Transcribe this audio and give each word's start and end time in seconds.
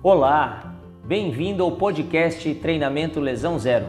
Olá, 0.00 0.76
bem-vindo 1.04 1.64
ao 1.64 1.72
podcast 1.72 2.54
Treinamento 2.54 3.18
Lesão 3.18 3.58
Zero. 3.58 3.86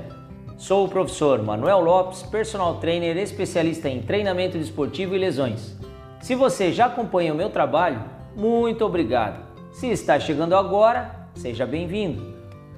Sou 0.57 0.87
o 0.87 0.89
professor 0.89 1.43
Manuel 1.43 1.81
Lopes, 1.81 2.23
personal 2.23 2.79
trainer 2.79 3.15
especialista 3.15 3.87
em 3.87 4.01
treinamento 4.01 4.57
desportivo 4.57 5.13
e 5.13 5.19
lesões. 5.19 5.77
Se 6.19 6.33
você 6.33 6.71
já 6.73 6.87
acompanha 6.87 7.31
o 7.31 7.37
meu 7.37 7.51
trabalho, 7.51 8.03
muito 8.35 8.83
obrigado. 8.83 9.45
Se 9.71 9.85
está 9.85 10.19
chegando 10.19 10.55
agora, 10.55 11.29
seja 11.35 11.67
bem-vindo. 11.67 12.35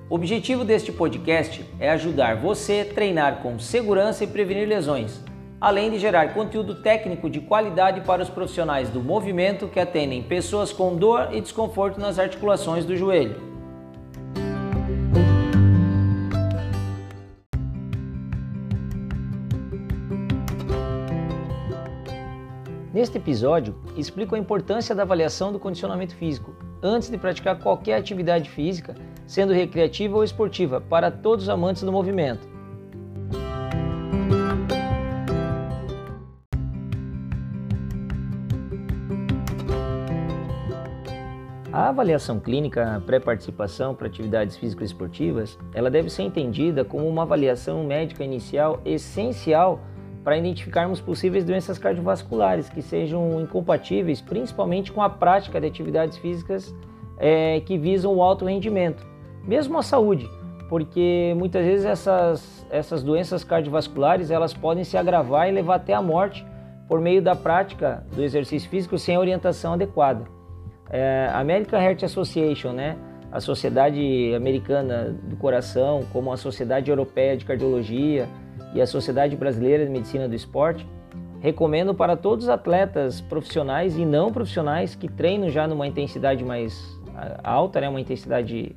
O 0.10 0.16
objetivo 0.16 0.66
deste 0.66 0.92
podcast 0.92 1.66
é 1.80 1.90
ajudar 1.92 2.36
você 2.36 2.82
a 2.82 2.94
treinar 2.94 3.38
com 3.38 3.58
segurança 3.58 4.26
e 4.26 4.28
prevenir 4.28 4.68
lesões, 4.68 5.24
além 5.62 5.92
de 5.92 6.00
gerar 6.00 6.34
conteúdo 6.34 6.82
técnico 6.82 7.30
de 7.30 7.40
qualidade 7.40 8.02
para 8.02 8.24
os 8.24 8.30
profissionais 8.30 8.90
do 8.90 9.00
movimento 9.00 9.68
que 9.68 9.80
atendem 9.80 10.24
pessoas 10.24 10.74
com 10.74 10.96
dor 10.96 11.30
e 11.32 11.40
desconforto 11.40 12.00
nas 12.00 12.18
articulações 12.18 12.84
do 12.84 12.98
joelho. 12.98 13.52
Neste 22.92 23.18
episódio, 23.18 23.76
explico 23.96 24.36
a 24.36 24.40
importância 24.40 24.94
da 24.94 25.04
avaliação 25.04 25.54
do 25.54 25.60
condicionamento 25.60 26.16
físico 26.16 26.54
antes 26.84 27.10
de 27.10 27.18
praticar 27.18 27.58
qualquer 27.60 27.96
atividade 27.96 28.50
física 28.50 28.96
sendo 29.26 29.54
recreativa 29.54 30.18
ou 30.18 30.24
esportiva, 30.26 30.82
para 30.82 31.10
todos 31.10 31.46
os 31.46 31.50
amantes 31.50 31.84
do 31.84 31.92
movimento. 31.92 32.51
A 41.74 41.88
avaliação 41.88 42.38
clínica 42.38 43.02
pré-participação 43.06 43.96
para 43.96 44.08
atividades 44.08 44.58
físicas 44.58 44.90
esportivas, 44.90 45.58
ela 45.74 45.90
deve 45.90 46.10
ser 46.10 46.24
entendida 46.24 46.84
como 46.84 47.08
uma 47.08 47.22
avaliação 47.22 47.82
médica 47.86 48.26
inicial 48.26 48.82
essencial 48.84 49.80
para 50.22 50.38
identificarmos 50.38 51.00
possíveis 51.00 51.46
doenças 51.46 51.78
cardiovasculares 51.78 52.70
que 52.70 52.82
sejam 52.82 53.40
incompatíveis, 53.40 54.20
principalmente 54.20 54.92
com 54.92 55.02
a 55.02 55.10
prática 55.10 55.62
de 55.62 55.68
atividades 55.68 56.18
físicas 56.18 56.76
é, 57.18 57.62
que 57.62 57.78
visam 57.78 58.14
o 58.16 58.22
alto 58.22 58.46
rendimento 58.46 59.10
mesmo 59.44 59.78
a 59.78 59.82
saúde, 59.82 60.30
porque 60.68 61.34
muitas 61.38 61.66
vezes 61.66 61.86
essas, 61.86 62.68
essas 62.70 63.02
doenças 63.02 63.46
cardiovasculares 63.46 64.30
elas 64.30 64.54
podem 64.54 64.84
se 64.84 64.98
agravar 64.98 65.48
e 65.48 65.52
levar 65.52 65.76
até 65.76 65.94
a 65.94 66.02
morte 66.02 66.46
por 66.88 67.00
meio 67.00 67.22
da 67.22 67.34
prática 67.34 68.06
do 68.14 68.22
exercício 68.22 68.70
físico 68.70 68.98
sem 68.98 69.18
orientação 69.18 69.74
adequada. 69.74 70.41
É, 70.92 71.30
American 71.34 71.82
Heart 71.82 72.04
Association, 72.04 72.74
né, 72.74 72.98
a 73.32 73.40
Sociedade 73.40 74.34
Americana 74.36 75.16
do 75.24 75.38
Coração, 75.38 76.04
como 76.12 76.34
a 76.34 76.38
Sociedade 76.38 76.90
Europeia 76.90 77.38
de 77.38 77.46
Cardiologia 77.46 78.28
e 78.74 78.82
a 78.82 78.86
Sociedade 78.86 79.38
Brasileira 79.38 79.86
de 79.86 79.90
Medicina 79.90 80.28
do 80.28 80.36
Esporte, 80.36 80.86
recomendam 81.40 81.96
para 81.96 82.18
todos 82.18 82.46
os 82.46 82.50
atletas 82.50 83.22
profissionais 83.22 83.98
e 83.98 84.06
não 84.06 84.32
profissionais 84.32 84.94
que 84.94 85.08
treinam 85.08 85.50
já 85.50 85.66
numa 85.66 85.88
intensidade 85.88 86.44
mais 86.44 87.00
alta, 87.42 87.80
né, 87.80 87.88
uma 87.88 88.02
intensidade 88.02 88.76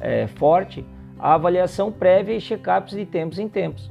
é, 0.00 0.26
forte, 0.26 0.84
a 1.18 1.34
avaliação 1.34 1.92
prévia 1.92 2.34
e 2.34 2.40
check-ups 2.40 2.94
de 2.94 3.06
tempos 3.06 3.38
em 3.38 3.48
tempos. 3.48 3.90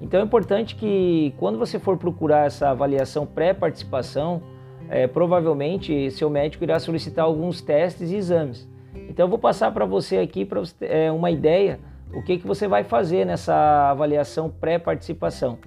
Então 0.00 0.20
é 0.20 0.22
importante 0.22 0.76
que 0.76 1.34
quando 1.38 1.58
você 1.58 1.78
for 1.78 1.96
procurar 1.96 2.46
essa 2.46 2.70
avaliação 2.70 3.26
pré-participação, 3.26 4.42
é, 4.90 5.06
provavelmente 5.06 6.10
seu 6.10 6.28
médico 6.28 6.64
irá 6.64 6.78
solicitar 6.80 7.24
alguns 7.24 7.62
testes 7.62 8.10
e 8.10 8.16
exames. 8.16 8.68
Então 9.08 9.26
eu 9.26 9.30
vou 9.30 9.38
passar 9.38 9.72
para 9.72 9.86
você 9.86 10.18
aqui 10.18 10.44
para 10.44 10.60
é, 10.80 11.10
uma 11.12 11.30
ideia 11.30 11.78
o 12.12 12.22
que, 12.22 12.38
que 12.38 12.46
você 12.46 12.66
vai 12.66 12.82
fazer 12.82 13.24
nessa 13.24 13.54
avaliação 13.90 14.50
pré-participação. 14.50 15.58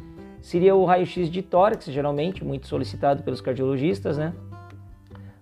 Seria 0.42 0.76
o 0.76 0.84
raio-x 0.84 1.30
de 1.30 1.42
tórax, 1.42 1.86
geralmente 1.86 2.44
muito 2.44 2.68
solicitado 2.68 3.24
pelos 3.24 3.40
cardiologistas, 3.40 4.18
né? 4.18 4.34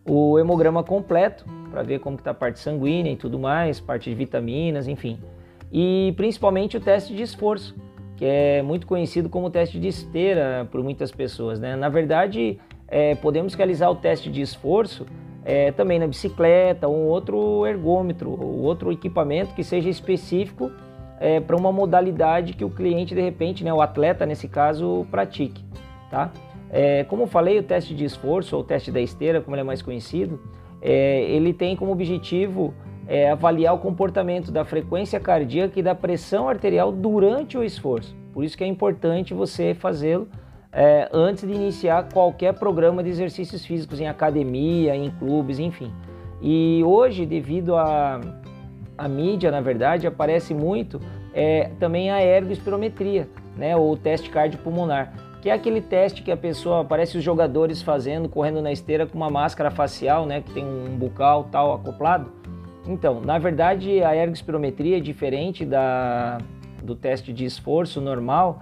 O 0.06 0.38
hemograma 0.38 0.84
completo, 0.84 1.44
para 1.72 1.81
ver 1.81 2.00
como 2.00 2.18
está 2.18 2.30
a 2.30 2.36
parte 2.36 2.59
sanguínea 2.59 3.12
e 3.12 3.16
tudo 3.16 3.40
mais, 3.40 3.80
parte 3.80 4.12
de 4.12 4.16
vitaminas, 4.16 4.88
enfim. 4.88 5.20
E 5.72 6.14
principalmente 6.16 6.78
o 6.78 6.80
teste 6.80 7.16
de 7.16 7.24
esforço, 7.24 7.75
que 8.16 8.25
é 8.25 8.62
muito 8.62 8.86
conhecido 8.86 9.28
como 9.28 9.50
teste 9.50 9.80
de 9.80 9.88
esteira 9.88 10.68
por 10.72 10.84
muitas 10.84 11.12
pessoas. 11.12 11.59
Né? 11.59 11.75
Na 11.75 11.90
verdade, 11.90 12.59
é, 12.91 13.16
podemos 13.16 13.53
realizar 13.53 13.90
o 13.90 13.96
teste 13.96 14.29
de 14.29 14.41
esforço 14.41 15.07
é, 15.46 15.72
também 15.72 15.97
na 15.97 16.06
bicicleta, 16.06 16.88
ou 16.88 17.07
outro 17.07 17.66
ergômetro, 17.66 18.29
ou 18.29 18.59
outro 18.62 18.91
equipamento 18.91 19.56
que 19.56 19.63
seja 19.63 19.90
específico 19.90 20.69
é, 21.19 21.40
para 21.40 21.56
uma 21.56 21.72
modalidade 21.72 22.53
que 22.53 22.66
o 22.66 22.69
cliente, 22.69 23.16
de 23.16 23.22
repente, 23.22 23.63
né, 23.63 23.74
o 23.74 23.81
atleta 23.81 24.25
nesse 24.25 24.47
caso, 24.47 25.07
pratique. 25.09 25.63
Tá? 26.12 26.31
É, 26.69 27.06
como 27.06 27.24
eu 27.24 27.28
falei, 27.28 27.57
o 27.57 27.63
teste 27.63 27.96
de 27.96 28.03
esforço, 28.03 28.56
ou 28.56 28.62
o 28.62 28.66
teste 28.66 28.91
da 28.91 29.00
esteira, 29.00 29.41
como 29.41 29.56
ele 29.56 29.62
é 29.62 29.63
mais 29.66 29.81
conhecido, 29.81 30.40
é, 30.81 31.22
ele 31.23 31.53
tem 31.53 31.75
como 31.75 31.91
objetivo 31.91 32.73
é, 33.08 33.29
avaliar 33.29 33.73
o 33.73 33.78
comportamento 33.78 34.52
da 34.52 34.66
frequência 34.66 35.19
cardíaca 35.19 35.79
e 35.79 35.84
da 35.84 35.96
pressão 35.96 36.50
arterial 36.50 36.91
durante 36.91 37.58
o 37.58 37.63
esforço. 37.63 38.16
Por 38.34 38.44
isso 38.44 38.58
que 38.58 38.63
é 38.63 38.68
importante 38.68 39.34
você 39.34 39.73
fazê-lo 39.73 40.28
é, 40.72 41.09
antes 41.12 41.48
de 41.48 41.54
iniciar 41.54 42.09
qualquer 42.12 42.54
programa 42.54 43.04
de 43.04 43.09
exercícios 43.09 43.66
físicos 43.66 44.00
em 44.00 44.08
academia, 44.08 44.96
em 44.96 45.09
clubes, 45.12 45.59
enfim. 45.59 45.92
E 46.42 46.82
hoje, 46.86 47.26
devido 47.26 47.76
à 47.76 48.22
a, 48.98 49.06
a, 49.06 49.08
mídia, 49.08 49.52
na 49.52 49.62
verdade, 49.62 50.08
aparece 50.08 50.54
muito 50.54 51.00
é, 51.34 51.72
também 51.80 52.09
a 52.09 52.22
ergospirometria, 52.24 53.28
né, 53.56 53.76
ou 53.76 53.96
teste 53.98 54.30
cardiopulmonar 54.30 55.14
que 55.42 55.50
é 55.50 55.54
aquele 55.54 55.82
teste 55.82 56.22
que 56.22 56.32
a 56.32 56.38
pessoa 56.38 56.86
parece 56.86 57.18
os 57.18 57.24
jogadores 57.24 57.82
fazendo, 57.82 58.30
correndo 58.30 58.62
na 58.62 58.72
esteira 58.72 59.08
com 59.08 59.18
uma 59.18 59.30
máscara 59.30 59.72
facial, 59.72 60.26
né, 60.28 60.42
que 60.42 60.53
tem 60.53 60.64
um 60.64 60.96
bucal 60.96 61.46
tal 61.52 61.74
acoplado. 61.74 62.32
Então, 62.88 63.20
na 63.22 63.40
verdade, 63.40 64.03
a 64.03 64.16
ergospirometria 64.16 64.98
é 64.98 65.00
diferente 65.00 65.66
da, 65.66 66.38
do 66.84 66.96
teste 66.96 67.34
de 67.34 67.44
esforço 67.44 68.00
normal. 68.00 68.62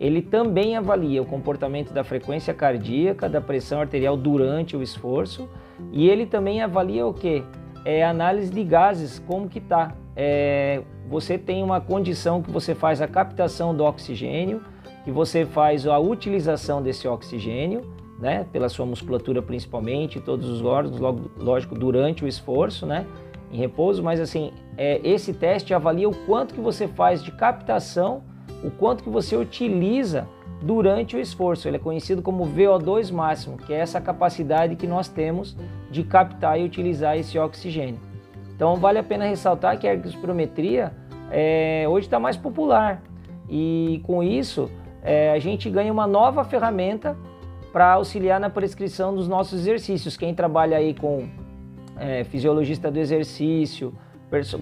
Ele 0.00 0.22
também 0.22 0.78
avalia 0.78 1.20
o 1.20 1.26
comportamento 1.26 1.92
da 1.92 2.02
frequência 2.02 2.54
cardíaca, 2.54 3.28
da 3.28 3.38
pressão 3.38 3.82
arterial 3.82 4.16
durante 4.16 4.74
o 4.74 4.82
esforço 4.82 5.46
e 5.92 6.08
ele 6.08 6.24
também 6.24 6.62
avalia 6.62 7.06
o 7.06 7.12
que? 7.12 7.44
É 7.84 8.02
análise 8.02 8.50
de 8.50 8.64
gases, 8.64 9.18
como 9.18 9.46
que 9.46 9.60
tá. 9.60 9.94
É, 10.16 10.82
você 11.06 11.36
tem 11.36 11.62
uma 11.62 11.82
condição 11.82 12.40
que 12.40 12.50
você 12.50 12.74
faz 12.74 13.02
a 13.02 13.06
captação 13.06 13.74
do 13.74 13.84
oxigênio, 13.84 14.62
que 15.04 15.10
você 15.10 15.44
faz 15.44 15.86
a 15.86 15.98
utilização 15.98 16.82
desse 16.82 17.06
oxigênio, 17.06 17.82
né, 18.18 18.46
pela 18.50 18.70
sua 18.70 18.86
musculatura 18.86 19.42
principalmente, 19.42 20.18
todos 20.18 20.48
os 20.48 20.62
órgãos, 20.62 20.98
lógico, 21.36 21.74
durante 21.74 22.24
o 22.24 22.28
esforço, 22.28 22.86
né, 22.86 23.06
em 23.52 23.58
repouso, 23.58 24.02
mas 24.02 24.18
assim, 24.18 24.50
é, 24.78 24.98
esse 25.04 25.34
teste 25.34 25.74
avalia 25.74 26.08
o 26.08 26.14
quanto 26.26 26.54
que 26.54 26.60
você 26.60 26.88
faz 26.88 27.22
de 27.22 27.32
captação, 27.32 28.22
o 28.62 28.70
quanto 28.70 29.02
que 29.04 29.10
você 29.10 29.36
utiliza 29.36 30.26
durante 30.62 31.16
o 31.16 31.20
esforço. 31.20 31.68
Ele 31.68 31.76
é 31.76 31.80
conhecido 31.80 32.22
como 32.22 32.46
VO2 32.46 33.12
máximo, 33.12 33.56
que 33.56 33.72
é 33.72 33.78
essa 33.78 34.00
capacidade 34.00 34.76
que 34.76 34.86
nós 34.86 35.08
temos 35.08 35.56
de 35.90 36.02
captar 36.02 36.60
e 36.60 36.64
utilizar 36.64 37.16
esse 37.16 37.38
oxigênio. 37.38 38.00
Então 38.54 38.76
vale 38.76 38.98
a 38.98 39.02
pena 39.02 39.24
ressaltar 39.24 39.78
que 39.78 39.88
a 39.88 39.92
ergospirometria 39.92 40.92
é, 41.30 41.86
hoje 41.88 42.06
está 42.06 42.18
mais 42.18 42.36
popular 42.36 43.02
e 43.48 44.02
com 44.04 44.22
isso 44.22 44.70
é, 45.02 45.32
a 45.32 45.38
gente 45.38 45.70
ganha 45.70 45.92
uma 45.92 46.06
nova 46.06 46.44
ferramenta 46.44 47.16
para 47.72 47.92
auxiliar 47.94 48.38
na 48.38 48.50
prescrição 48.50 49.14
dos 49.14 49.28
nossos 49.28 49.60
exercícios. 49.60 50.16
Quem 50.16 50.34
trabalha 50.34 50.76
aí 50.76 50.92
com 50.92 51.28
é, 51.96 52.24
fisiologista 52.24 52.90
do 52.90 52.98
exercício, 52.98 53.94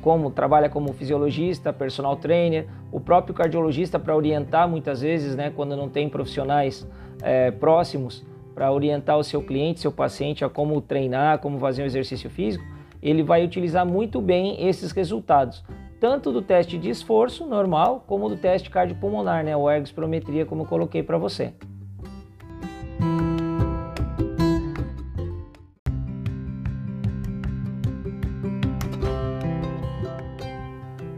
como 0.01 0.31
trabalha 0.31 0.69
como 0.69 0.93
fisiologista, 0.93 1.73
personal 1.73 2.17
trainer, 2.17 2.67
o 2.91 2.99
próprio 2.99 3.35
cardiologista 3.35 3.99
para 3.99 4.17
orientar 4.17 4.69
muitas 4.69 5.01
vezes, 5.01 5.37
né, 5.37 5.53
quando 5.55 5.77
não 5.77 5.89
tem 5.89 6.09
profissionais 6.09 6.87
é, 7.23 7.51
próximos 7.51 8.25
para 8.55 8.73
orientar 8.73 9.19
o 9.19 9.25
seu 9.25 9.43
cliente, 9.43 9.81
seu 9.81 9.93
paciente 9.93 10.45
a 10.45 10.49
como 10.49 10.81
treinar, 10.81 11.39
como 11.39 11.59
fazer 11.59 11.83
um 11.83 11.87
exercício 11.87 12.29
físico, 12.29 12.65
ele 13.03 13.23
vai 13.23 13.45
utilizar 13.45 13.87
muito 13.87 14.21
bem 14.21 14.67
esses 14.67 14.91
resultados 14.93 15.63
tanto 16.01 16.31
do 16.31 16.41
teste 16.41 16.79
de 16.79 16.91
esforço 16.91 17.47
normal 17.47 18.05
como 18.07 18.29
do 18.29 18.37
teste 18.37 18.71
cardiopulmonar, 18.71 19.45
né, 19.45 19.57
o 19.57 19.71
ergospirometria, 19.71 20.47
como 20.47 20.63
eu 20.63 20.67
coloquei 20.67 21.03
para 21.03 21.19
você. 21.19 21.53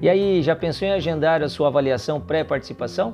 E 0.03 0.09
aí, 0.09 0.43
já 0.43 0.57
pensou 0.57 0.89
em 0.89 0.93
agendar 0.93 1.43
a 1.43 1.49
sua 1.49 1.69
avaliação 1.69 2.19
pré-participação? 2.19 3.13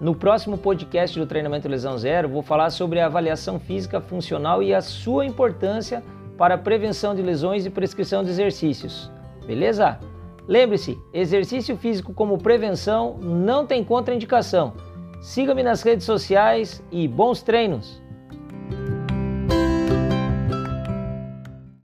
No 0.00 0.14
próximo 0.14 0.56
podcast 0.56 1.18
do 1.18 1.26
Treinamento 1.26 1.68
Lesão 1.68 1.98
Zero, 1.98 2.28
vou 2.28 2.42
falar 2.42 2.70
sobre 2.70 3.00
a 3.00 3.06
avaliação 3.06 3.58
física 3.58 4.00
funcional 4.00 4.62
e 4.62 4.72
a 4.72 4.80
sua 4.80 5.26
importância 5.26 6.00
para 6.36 6.54
a 6.54 6.58
prevenção 6.58 7.12
de 7.12 7.22
lesões 7.22 7.66
e 7.66 7.70
prescrição 7.70 8.22
de 8.22 8.30
exercícios. 8.30 9.10
Beleza? 9.44 9.98
Lembre-se, 10.46 10.96
exercício 11.12 11.76
físico 11.76 12.14
como 12.14 12.38
prevenção 12.38 13.18
não 13.20 13.66
tem 13.66 13.82
contraindicação. 13.82 14.74
Siga-me 15.20 15.64
nas 15.64 15.82
redes 15.82 16.06
sociais 16.06 16.80
e 16.92 17.08
bons 17.08 17.42
treinos! 17.42 18.00